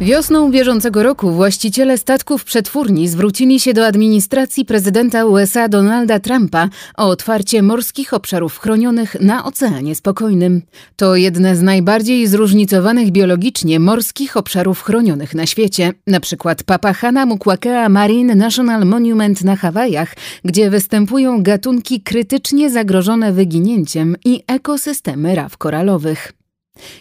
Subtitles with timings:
[0.00, 7.08] Wiosną bieżącego roku właściciele statków przetwórni zwrócili się do administracji prezydenta USA Donalda Trumpa o
[7.08, 10.62] otwarcie morskich obszarów chronionych na Oceanie Spokojnym.
[10.96, 17.88] To jedne z najbardziej zróżnicowanych biologicznie morskich obszarów chronionych na świecie, na przykład Papahana Mukwakea
[17.88, 26.35] Marine National Monument na Hawajach, gdzie występują gatunki krytycznie zagrożone wyginięciem i ekosystemy raw koralowych.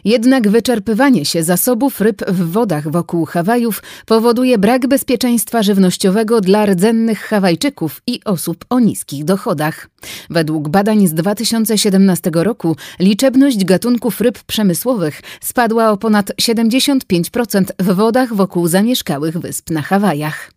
[0.05, 7.19] Jednak wyczerpywanie się zasobów ryb w wodach wokół Hawajów powoduje brak bezpieczeństwa żywnościowego dla rdzennych
[7.19, 9.89] Hawajczyków i osób o niskich dochodach.
[10.29, 18.33] Według badań z 2017 roku liczebność gatunków ryb przemysłowych spadła o ponad 75% w wodach
[18.33, 20.54] wokół zamieszkałych wysp na Hawajach.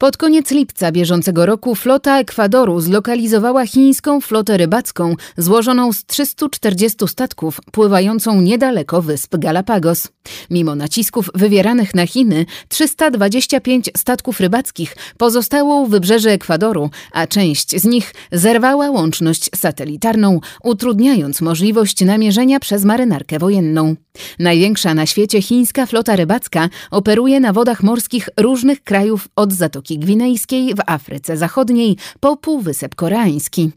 [0.00, 7.60] Pod koniec lipca bieżącego roku flota Ekwadoru zlokalizowała chińską flotę rybacką złożoną z 340 statków
[7.72, 10.08] pływającą niedaleko wysp Galapagos.
[10.50, 17.84] Mimo nacisków wywieranych na Chiny, 325 statków rybackich pozostało u wybrzeży Ekwadoru, a część z
[17.84, 23.96] nich zerwała łączność satelitarną, utrudniając możliwość namierzenia przez marynarkę wojenną.
[24.38, 30.74] Największa na świecie chińska flota rybacka operuje na wodach morskich różnych krajów od Zatoki Gwinejskiej
[30.74, 33.70] w Afryce Zachodniej po Półwysep Koreański.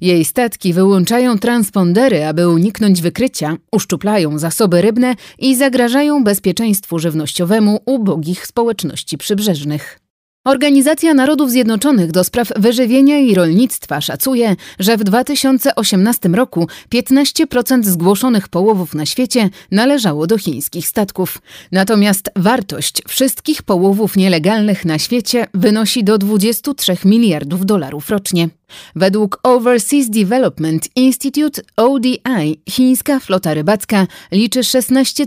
[0.00, 8.46] Jej statki wyłączają transpondery, aby uniknąć wykrycia, uszczuplają zasoby rybne i zagrażają bezpieczeństwu żywnościowemu ubogich
[8.46, 10.03] społeczności przybrzeżnych.
[10.44, 18.48] Organizacja Narodów Zjednoczonych do spraw wyżywienia i rolnictwa szacuje, że w 2018 roku 15% zgłoszonych
[18.48, 21.38] połowów na świecie należało do chińskich statków.
[21.72, 28.48] Natomiast wartość wszystkich połowów nielegalnych na świecie wynosi do 23 miliardów dolarów rocznie.
[28.96, 35.26] Według Overseas Development Institute ODI chińska flota rybacka liczy 16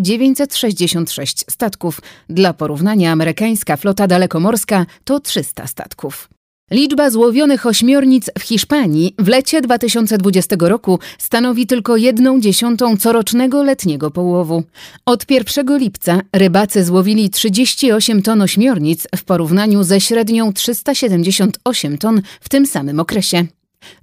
[0.00, 2.00] 966 statków.
[2.28, 6.35] Dla porównania amerykańska flota dalekomorska to 300 statków.
[6.70, 14.10] Liczba złowionych ośmiornic w Hiszpanii w lecie 2020 roku stanowi tylko jedną dziesiątą corocznego letniego
[14.10, 14.62] połowu.
[15.06, 22.48] Od 1 lipca rybacy złowili 38 ton ośmiornic w porównaniu ze średnią 378 ton w
[22.48, 23.46] tym samym okresie.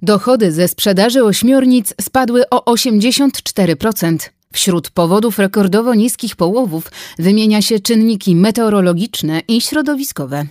[0.02, 4.16] Dochody ze sprzedaży ośmiornic spadły o 84%.
[4.52, 10.46] Wśród powodów rekordowo niskich połowów wymienia się czynniki meteorologiczne i środowiskowe.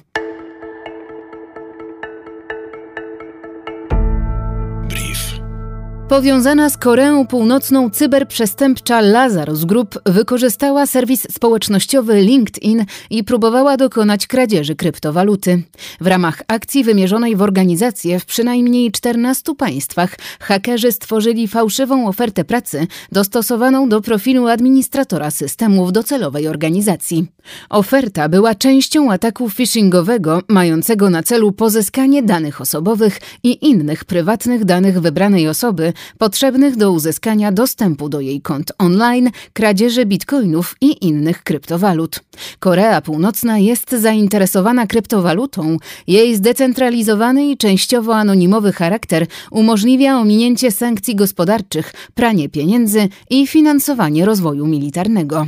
[6.13, 14.75] Powiązana z Koreą Północną cyberprzestępcza Lazarus Group wykorzystała serwis społecznościowy LinkedIn i próbowała dokonać kradzieży
[14.75, 15.62] kryptowaluty.
[16.01, 22.88] W ramach akcji wymierzonej w organizację w przynajmniej 14 państwach hakerzy stworzyli fałszywą ofertę pracy
[23.12, 27.28] dostosowaną do profilu administratora systemów docelowej organizacji.
[27.69, 35.01] Oferta była częścią ataku phishingowego mającego na celu pozyskanie danych osobowych i innych prywatnych danych
[35.01, 42.19] wybranej osoby potrzebnych do uzyskania dostępu do jej kont online, kradzieży bitcoinów i innych kryptowalut.
[42.59, 45.78] Korea Północna jest zainteresowana kryptowalutą.
[46.08, 54.68] Jej zdecentralizowany i częściowo anonimowy charakter umożliwia ominięcie sankcji gospodarczych, pranie pieniędzy i finansowanie rozwoju
[54.68, 55.47] militarnego.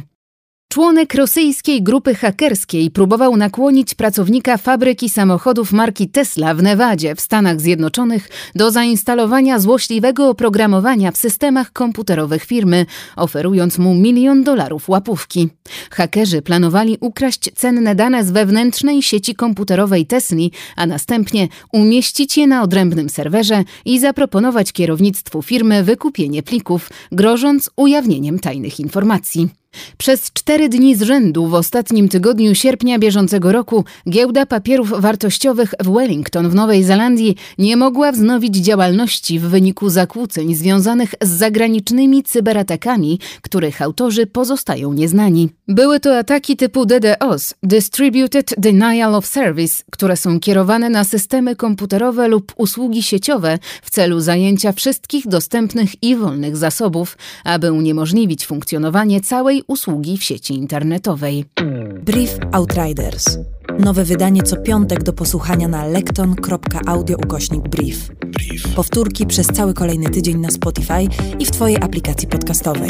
[0.75, 7.61] Członek rosyjskiej grupy hakerskiej próbował nakłonić pracownika fabryki samochodów marki Tesla w Nevadzie w Stanach
[7.61, 12.85] Zjednoczonych do zainstalowania złośliwego oprogramowania w systemach komputerowych firmy,
[13.15, 15.49] oferując mu milion dolarów łapówki.
[15.91, 22.63] Hakerzy planowali ukraść cenne dane z wewnętrznej sieci komputerowej Tesli, a następnie umieścić je na
[22.63, 29.49] odrębnym serwerze i zaproponować kierownictwu firmy wykupienie plików, grożąc ujawnieniem tajnych informacji.
[29.97, 35.93] Przez cztery dni z rzędu w ostatnim tygodniu sierpnia bieżącego roku giełda papierów wartościowych w
[35.93, 43.19] Wellington w Nowej Zelandii nie mogła wznowić działalności w wyniku zakłóceń związanych z zagranicznymi cyberatakami,
[43.41, 45.49] których autorzy pozostają nieznani.
[45.67, 52.27] Były to ataki typu DDoS, Distributed Denial of Service, które są kierowane na systemy komputerowe
[52.27, 59.63] lub usługi sieciowe w celu zajęcia wszystkich dostępnych i wolnych zasobów, aby uniemożliwić funkcjonowanie całej
[59.67, 61.45] usługi w sieci internetowej.
[62.01, 63.37] Brief Outriders.
[63.79, 68.09] Nowe wydanie co piątek do posłuchania na lekton.audio ukośnik brief.
[68.75, 71.07] Powtórki przez cały kolejny tydzień na Spotify
[71.39, 72.89] i w Twojej aplikacji podcastowej.